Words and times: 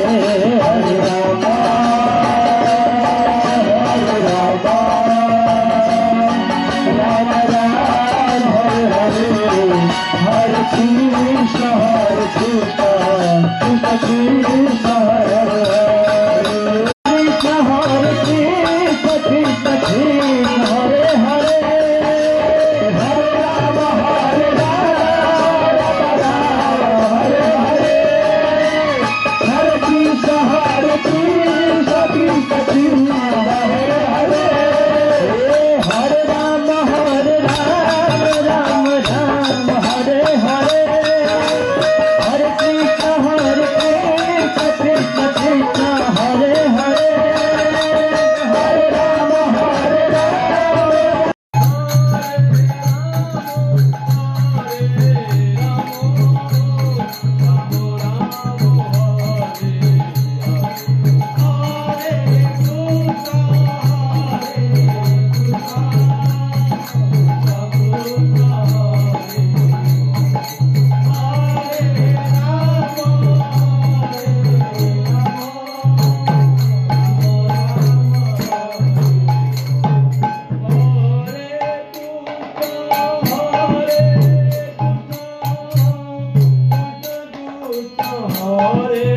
Hare 88.55 89.16